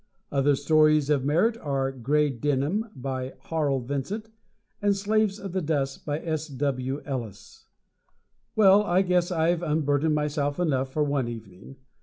Other 0.31 0.55
stories 0.55 1.11
of 1.11 1.23
merit 1.23 1.55
are 1.57 1.91
"Gray 1.91 2.31
Denim," 2.31 2.89
by 2.95 3.35
Harl 3.39 3.81
Vincent 3.81 4.29
and 4.81 4.95
"Slaves 4.97 5.37
of 5.39 5.51
the 5.51 5.61
Dust," 5.61 6.07
by 6.07 6.17
S. 6.21 6.47
W. 6.47 7.03
Ellis. 7.05 7.67
Well, 8.55 8.81
I 8.81 9.03
guess 9.03 9.29
I've 9.31 9.61
unburdened 9.61 10.15
myself 10.15 10.59
enough 10.59 10.91
for 10.91 11.03
one 11.03 11.27
evening. 11.27 11.75